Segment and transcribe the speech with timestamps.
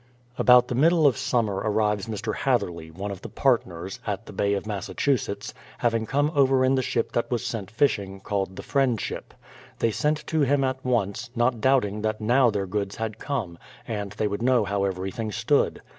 [0.39, 2.33] About the middle of summer arrives IMr.
[2.37, 6.81] Hatherley, one of the partners, at the Bay of Massachusetts, having come over in the
[6.81, 9.31] ship that was sent fishing, called the Friend ship.
[9.77, 14.13] They sent to him at once, not doubting that now their goods had come, and
[14.13, 15.83] they would know how every thing stood.